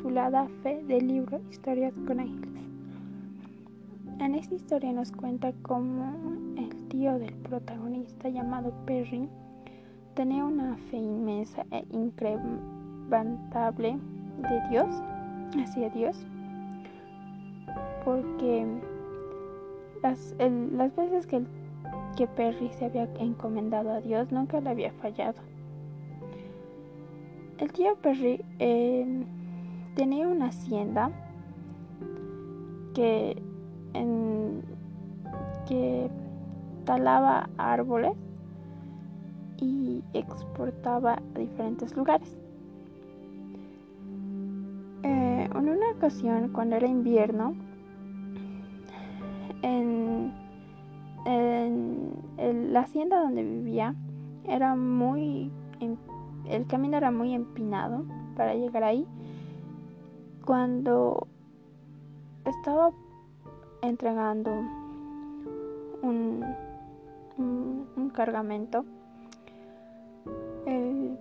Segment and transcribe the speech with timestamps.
[0.00, 2.64] titulada Fe del libro Historias con Ángeles.
[4.18, 6.16] En esta historia nos cuenta cómo
[6.56, 9.28] el tío del protagonista llamado Perry
[10.14, 13.98] tenía una fe inmensa e incrementable
[14.38, 14.88] de Dios,
[15.62, 16.16] hacia Dios,
[18.02, 18.66] porque
[20.02, 21.42] las, las veces que,
[22.16, 25.42] que Perry se había encomendado a Dios nunca le había fallado.
[27.58, 29.26] El tío Perry eh,
[30.00, 31.10] tenía una hacienda
[32.94, 33.36] que,
[36.86, 38.16] talaba árboles
[39.58, 42.34] y exportaba a diferentes lugares.
[45.02, 47.54] Eh, en una ocasión, cuando era invierno,
[49.62, 50.32] en,
[52.72, 53.94] la hacienda donde vivía
[54.44, 55.50] era muy
[56.48, 59.06] el camino era muy empinado para llegar ahí
[60.50, 61.28] cuando
[62.44, 62.90] estaba
[63.82, 64.50] entregando
[66.02, 66.44] un,
[68.12, 68.84] cargamento,
[70.66, 71.16] el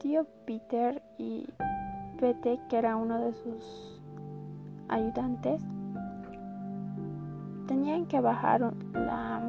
[0.00, 1.46] tío Peter y
[2.20, 4.02] Pete, que era uno de sus
[4.88, 5.62] ayudantes,
[7.68, 9.40] tenían que bajar la,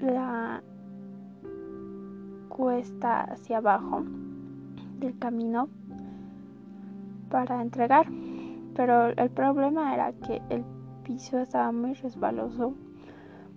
[0.00, 0.62] la
[2.48, 4.02] cuesta hacia abajo
[4.98, 5.68] del camino
[7.30, 8.06] para entregar.
[8.74, 10.64] Pero el problema era que el
[11.04, 12.74] piso estaba muy resbaloso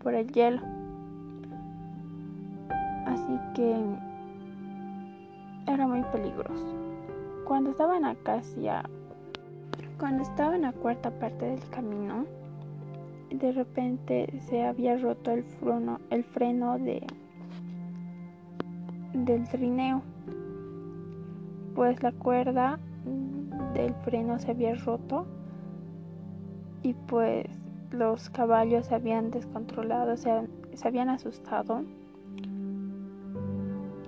[0.02, 0.62] por el hielo.
[3.06, 3.76] Así que
[5.68, 6.76] era muy peligroso.
[7.46, 8.84] Cuando estaban acá hacia
[10.00, 12.26] cuando estaba en la cuarta parte del camino,
[13.30, 17.06] de repente se había roto el freno, el freno de
[19.14, 20.02] del trineo,
[21.76, 22.80] pues la cuerda
[23.74, 25.26] del freno se había roto
[26.84, 27.46] y pues
[27.92, 30.32] los caballos se habían descontrolado, se,
[30.84, 31.84] habían asustado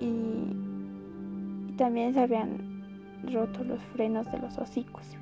[0.00, 2.82] y, también se habían
[3.32, 5.16] roto los frenos de los hocicos.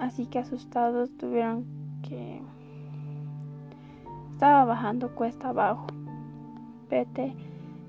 [0.00, 1.64] Así que asustados tuvieron
[2.02, 2.40] que...
[4.32, 5.86] Estaba bajando cuesta abajo.
[6.88, 7.34] Pete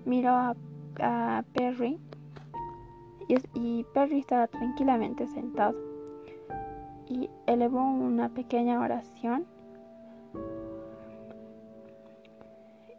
[0.06, 0.56] miró a,
[1.00, 1.98] a Perry
[3.28, 5.76] y, Perry estaba tranquilamente sentado
[7.08, 9.46] y elevó una pequeña oración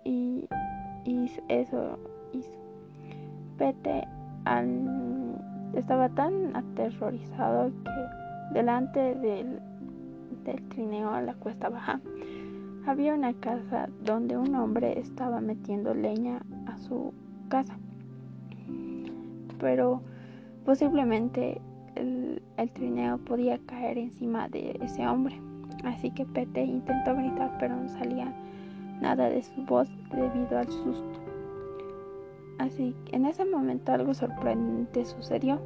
[0.04, 0.48] y,
[1.48, 1.98] eso
[2.32, 2.50] hizo.
[3.58, 4.06] Pete
[5.74, 9.60] estaba tan aterrorizado que delante del,
[10.44, 12.00] del trineo a la cuesta baja
[12.86, 17.14] había una casa donde un hombre estaba metiendo leña a su
[17.48, 17.76] casa.
[19.58, 20.02] Pero
[20.64, 21.60] Posiblemente
[21.94, 22.40] el,
[22.72, 25.40] trineo podía caer encima de ese hombre.
[25.84, 28.34] Así que Pete intentó gritar, pero no salía
[29.00, 31.20] nada de su voz debido al susto.
[32.58, 35.60] Así que en ese momento algo sorprendente sucedió.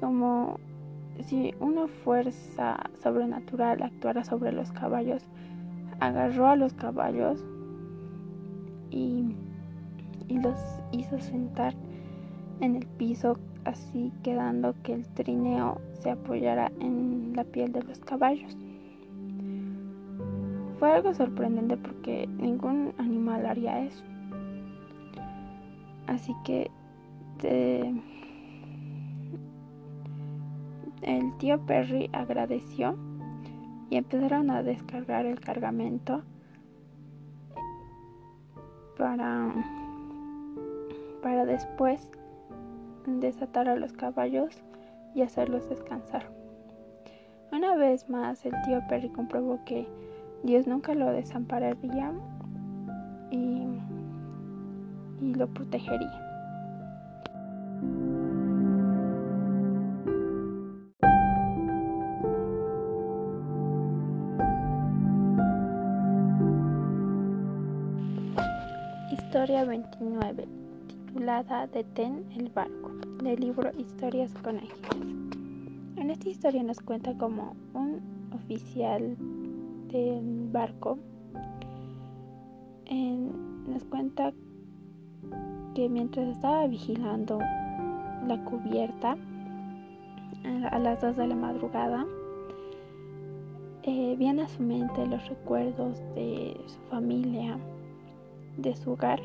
[0.00, 0.58] Como
[1.24, 5.22] si una fuerza sobrenatural actuara sobre los caballos,
[6.00, 7.44] agarró a los caballos
[8.90, 9.36] y,
[10.26, 10.58] y los
[10.90, 11.74] hizo sentar
[12.60, 17.98] en el piso, así quedando que el trineo se apoyara en la piel de los
[18.00, 18.56] caballos.
[20.78, 24.02] Fue algo sorprendente porque ningún animal haría eso.
[26.06, 26.70] Así que
[31.02, 32.96] el tío Perry agradeció
[33.90, 36.22] y empezaron a descargar el cargamento
[38.96, 39.52] para,
[41.22, 42.08] para después
[43.18, 44.62] desatar a los caballos
[45.14, 46.30] y hacerlos descansar.
[47.50, 49.88] Una vez más el tío Perry comprobó que
[50.44, 52.12] Dios nunca lo desampararía
[53.32, 53.80] y,
[55.20, 56.26] y lo protegería.
[69.10, 70.59] Historia 29
[71.10, 72.90] titulada Detén el barco,
[73.20, 75.16] del libro Historias con Ángeles.
[75.96, 78.00] En esta historia nos cuenta como un
[78.32, 79.16] oficial
[79.88, 80.98] del barco
[83.66, 84.32] nos cuenta
[85.74, 87.38] que mientras estaba vigilando
[88.26, 89.16] la cubierta
[90.70, 92.06] a las 2 de la madrugada,
[93.82, 97.58] eh, viene a su mente los recuerdos de su familia,
[98.56, 99.20] de su hogar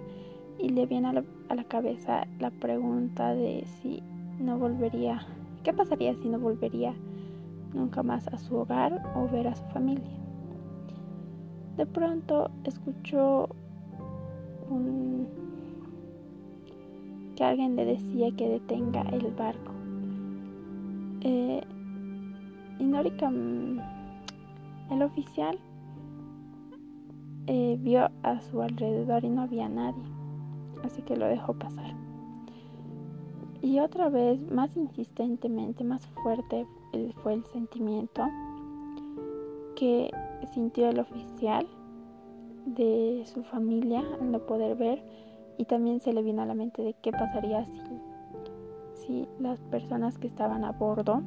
[0.60, 1.14] y le viene a
[1.56, 4.02] la, cabeza la pregunta de si
[4.40, 5.22] no volvería,
[5.64, 6.94] qué pasaría si no volvería
[7.74, 10.12] nunca más a su hogar o ver a su familia.
[11.78, 13.50] De pronto escuchó
[14.70, 15.28] un,
[17.36, 19.72] que alguien le decía que detenga el barco.
[21.22, 21.62] Eh,
[22.80, 23.80] Inórica, mm,
[24.92, 25.58] el oficial
[27.48, 30.04] eh, vio a su alrededor y no había nadie,
[30.86, 31.94] así que lo dejó pasar.
[33.62, 36.66] Y otra vez, más insistentemente, más fuerte
[37.24, 38.24] fue el sentimiento
[39.76, 40.12] que
[40.54, 41.68] sintió el oficial
[42.66, 45.04] de su familia al no poder ver
[45.58, 47.82] y también se le vino a la mente de qué pasaría si,
[48.94, 51.22] si las personas que estaban a bordo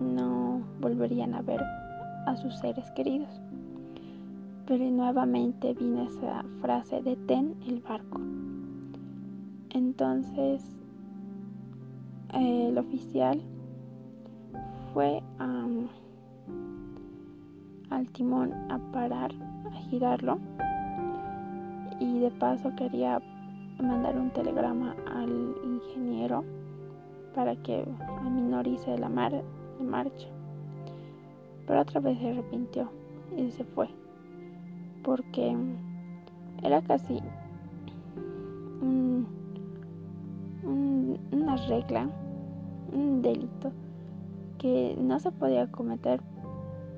[0.00, 1.60] no volverían a ver
[2.26, 3.43] a sus seres queridos.
[4.66, 8.18] Pero nuevamente vino esa frase, detén el barco.
[9.70, 10.74] Entonces
[12.32, 13.42] el oficial
[14.92, 15.22] fue
[17.90, 19.32] al timón a parar,
[19.66, 20.38] a girarlo
[22.00, 23.20] y de paso quería
[23.78, 26.42] mandar un telegrama al ingeniero
[27.34, 27.84] para que
[28.20, 30.28] aminorice la mar de marcha.
[31.66, 32.88] Pero otra vez se arrepintió
[33.36, 33.88] y se fue
[35.04, 35.56] porque
[36.62, 37.20] era casi
[41.30, 42.08] una regla,
[42.92, 43.70] un delito
[44.58, 46.20] que no se podía cometer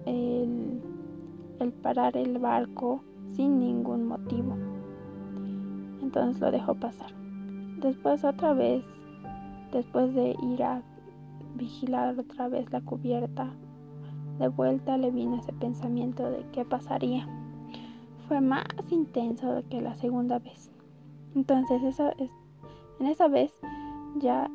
[0.06, 0.80] el,
[1.58, 4.56] el parar el barco sin ningún motivo.
[6.00, 7.10] Entonces lo dejó pasar.
[7.80, 8.84] Después otra vez,
[9.72, 10.82] después de ir a
[11.56, 13.50] vigilar otra vez la cubierta,
[14.38, 17.26] de vuelta le vino ese pensamiento de qué pasaría.
[18.28, 20.70] Fue más intenso que la segunda vez.
[21.34, 22.12] Entonces esa,
[22.98, 23.52] en esa vez
[24.16, 24.50] ya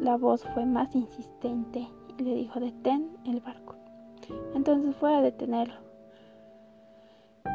[0.00, 1.88] la voz fue más insistente
[2.18, 3.76] y le dijo detén el barco.
[4.54, 5.74] Entonces fue a detenerlo.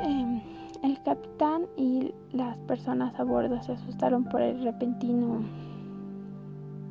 [0.01, 0.42] Em,
[0.83, 5.39] el capitán y las personas a bordo se asustaron por el repentino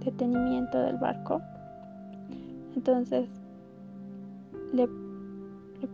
[0.04, 1.40] detenimiento del barco.
[2.74, 3.28] Entonces
[4.72, 4.88] le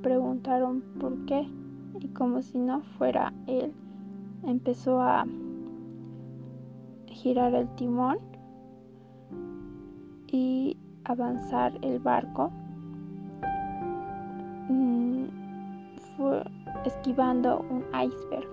[0.02, 1.46] preguntaron por qué
[2.02, 3.72] y como si no fuera él,
[4.44, 5.24] empezó a
[7.06, 8.18] girar el timón
[10.26, 12.50] y avanzar el barco.
[14.68, 15.26] Mm,
[16.16, 16.42] fue
[16.84, 18.48] esquivando un iceberg,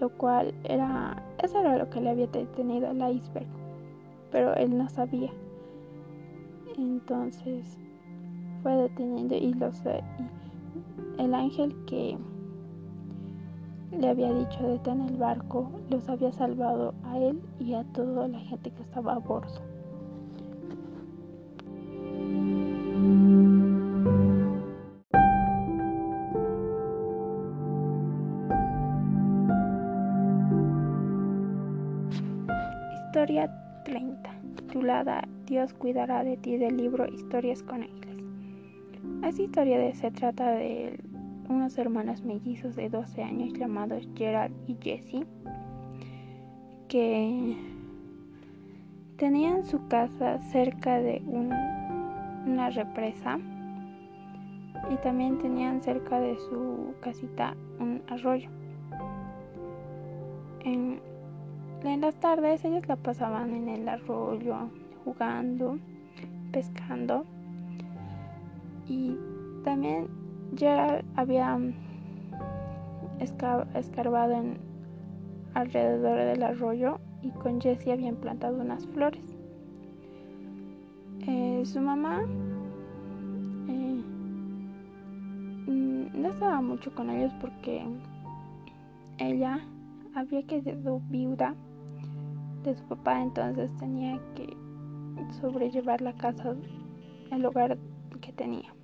[0.00, 3.48] lo cual era, eso era lo que le había detenido el iceberg,
[4.30, 5.30] pero él no sabía.
[6.78, 7.78] Entonces
[8.62, 9.82] fue deteniendo y los
[11.18, 12.16] el ángel que
[13.92, 18.38] le había dicho detener el barco los había salvado a él y a toda la
[18.38, 19.60] gente que estaba a bordo.
[33.06, 33.50] Historia
[33.84, 38.09] 30, titulada Dios cuidará de ti del libro Historias con Ángeles.
[39.30, 40.98] Esta historia se trata de
[41.48, 45.24] unos hermanos mellizos de 12 años llamados Gerald y Jesse,
[46.88, 47.56] que
[49.18, 53.38] tenían su casa cerca de una represa
[54.90, 58.50] y también tenían cerca de su casita un arroyo.
[60.64, 61.00] En,
[61.84, 64.70] en las tardes ellos la pasaban en el arroyo
[65.04, 65.78] jugando,
[66.50, 67.24] pescando
[68.90, 69.16] y
[69.62, 70.08] también
[70.56, 71.56] Gerald había
[73.74, 74.58] escarbado en
[75.54, 79.22] alrededor del arroyo y con Jessie habían plantado unas flores.
[81.20, 82.22] Eh, su mamá
[83.68, 84.02] eh,
[85.68, 87.86] mm, no estaba mucho con ellos porque
[89.18, 89.60] ella
[90.14, 91.54] había quedado viuda
[92.64, 94.48] de su papá, entonces tenía que
[95.40, 96.56] sobrellevar la casa,
[97.30, 97.78] el hogar
[98.20, 98.74] que tenía.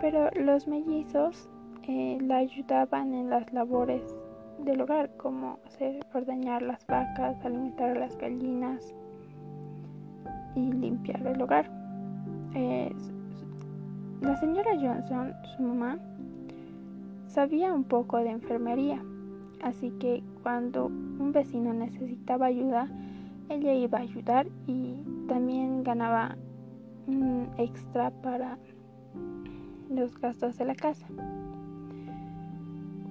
[0.00, 1.48] Pero los mellizos
[1.84, 4.02] eh, la ayudaban en las labores
[4.64, 8.94] del hogar, como hacer ordeñar las vacas, alimentar a las gallinas
[10.54, 11.70] y limpiar el hogar.
[12.54, 12.92] Eh,
[14.20, 15.98] la señora Johnson, su mamá,
[17.26, 19.02] sabía un poco de enfermería,
[19.62, 22.88] así que cuando un vecino necesitaba ayuda,
[23.48, 24.94] ella iba a ayudar y
[25.26, 26.36] también ganaba
[27.58, 28.58] extra para
[29.90, 31.06] los gastos de la casa.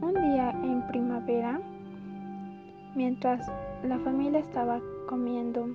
[0.01, 1.59] Un día en primavera,
[2.95, 3.51] Mientras
[3.83, 5.69] la familia estaba comiendo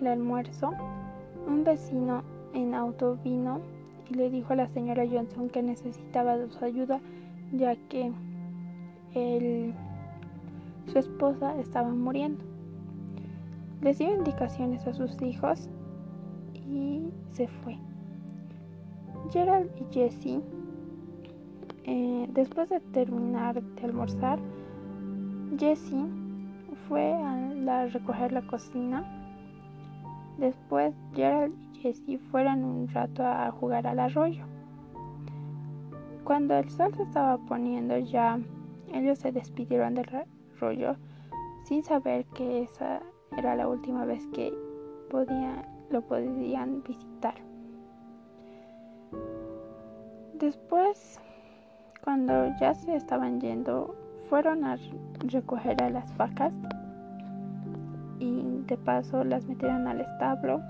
[0.00, 0.70] el almuerzo,
[1.48, 2.22] un vecino
[2.52, 3.60] en auto vino
[4.10, 7.00] y le dijo a la señora Johnson que necesitaba su ayuda
[7.52, 8.12] ya que
[10.86, 12.44] su esposa estaba muriendo.
[13.80, 15.68] Les dio indicaciones a sus hijos
[16.54, 17.78] y se fue.
[19.30, 20.40] Gerald y Jesse,
[21.84, 24.38] eh, después de terminar de almorzar,
[25.58, 26.06] Jesse
[26.88, 29.04] fue a recoger la cocina.
[30.38, 34.44] Después Gerald y Jesse fueron un rato a jugar al arroyo.
[36.24, 38.40] Cuando el sol se estaba poniendo ya,
[38.92, 40.08] ellos se despidieron del
[40.56, 40.96] arroyo
[41.64, 43.00] sin saber que esa
[43.36, 44.52] era la última vez que
[45.90, 47.53] lo podían visitar.
[50.38, 51.20] Después,
[52.02, 53.94] cuando ya se estaban yendo,
[54.28, 54.76] fueron a
[55.18, 56.52] recoger a las vacas
[58.18, 60.60] y de paso las metieron al establo,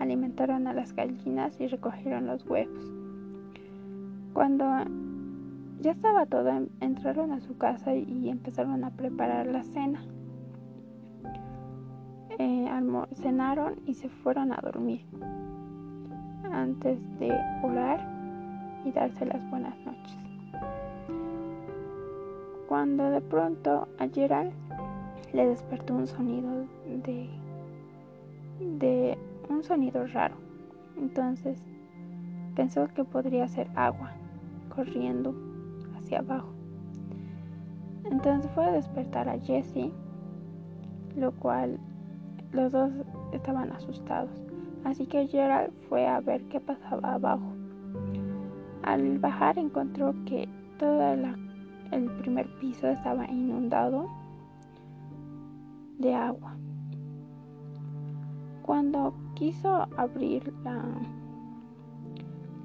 [0.00, 2.92] alimentaron a las gallinas y recogieron los huevos.
[4.32, 4.64] Cuando
[5.80, 6.50] ya estaba todo,
[6.80, 10.02] entraron a su casa y empezaron a preparar la cena.
[12.38, 12.68] Eh,
[13.14, 15.04] cenaron y se fueron a dormir
[16.52, 17.30] antes de
[17.62, 18.17] orar
[18.84, 20.16] y darse las buenas noches.
[22.68, 24.52] Cuando de pronto a Gerald
[25.32, 26.66] le despertó un sonido
[27.04, 27.28] de,
[28.60, 29.18] de
[29.48, 30.34] un sonido raro.
[30.96, 31.62] Entonces
[32.54, 34.12] pensó que podría ser agua
[34.74, 35.34] corriendo
[35.96, 36.52] hacia abajo.
[38.04, 39.92] Entonces fue a despertar a Jesse,
[41.16, 41.78] lo cual
[42.52, 42.90] los dos
[43.32, 44.30] estaban asustados,
[44.84, 47.57] así que Gerald fue a ver qué pasaba abajo.
[48.88, 51.12] Al bajar encontró que todo
[51.92, 54.08] el primer piso estaba inundado
[55.98, 56.56] de agua.
[58.62, 60.82] Cuando quiso abrir la,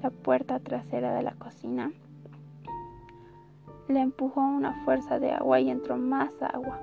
[0.02, 1.92] la puerta trasera de la cocina,
[3.88, 6.80] le empujó una fuerza de agua y entró más agua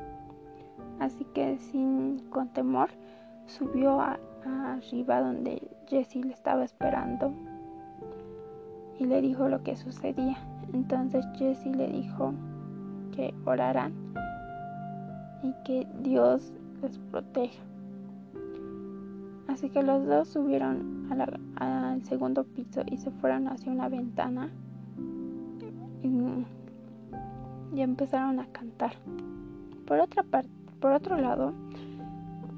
[0.99, 2.89] así que sin con temor
[3.47, 7.33] subió a, arriba donde Jessie le estaba esperando
[8.99, 10.37] y le dijo lo que sucedía.
[10.73, 12.33] Entonces Jessie le dijo
[13.11, 13.93] que oraran
[15.43, 17.61] y que Dios les proteja.
[19.47, 21.07] Así que los dos subieron
[21.57, 24.49] al segundo piso y se fueron hacia una ventana
[26.01, 26.09] y,
[27.75, 28.93] y empezaron a cantar.
[29.85, 31.53] Por otra parte, por otro lado,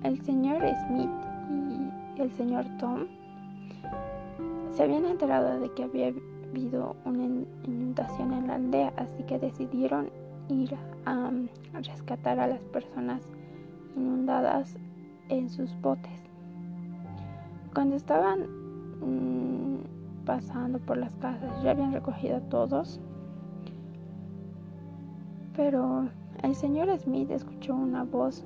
[0.04, 1.10] el señor Smith
[2.18, 3.08] y el señor Tom
[4.74, 6.14] se habían enterado de que había
[6.50, 7.24] habido una
[7.64, 10.10] inundación en la aldea, así que decidieron
[10.50, 10.76] ir
[11.06, 11.32] a,
[11.74, 13.22] rescatar a las personas
[13.96, 14.76] inundadas
[15.30, 16.12] en sus botes.
[17.74, 18.42] Cuando estaban
[19.02, 23.00] mm, pasando por las casas, ya habían recogido a todos,
[25.56, 26.08] pero
[26.42, 28.44] el señor Smith escuchó una voz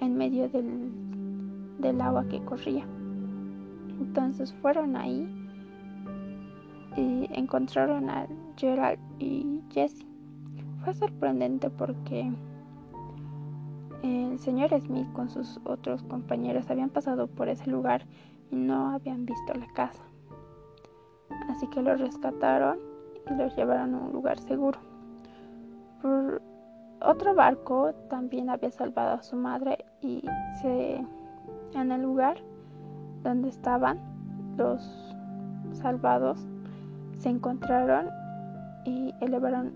[0.00, 2.86] en medio del, agua que corría.
[4.00, 5.28] Entonces fueron ahí
[6.96, 10.06] y encontraron a Gerald y Jesse.
[10.84, 12.32] Fue sorprendente porque
[14.02, 18.04] el señor Smith con sus otros compañeros habían pasado por ese lugar
[18.50, 20.02] y no habían visto la casa.
[21.48, 22.78] Así que los rescataron
[23.30, 24.78] y los llevaron a un lugar seguro.
[27.00, 30.24] Otro barco también había salvado a su madre y
[30.60, 31.04] se,
[31.74, 32.42] en el lugar
[33.22, 33.98] donde estaban
[34.56, 35.14] los
[35.72, 36.38] salvados
[37.18, 38.06] se encontraron
[38.84, 39.72] y elevaron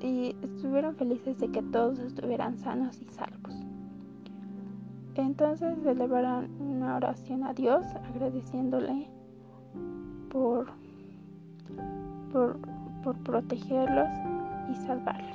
[0.00, 3.54] y estuvieron felices de que todos estuvieran sanos y salvos.
[5.14, 9.08] Entonces elevaron una oración a Dios agradeciéndole
[10.30, 10.66] por,
[12.32, 12.58] por
[13.04, 14.08] por protegerlos
[14.70, 15.34] y salvarlos.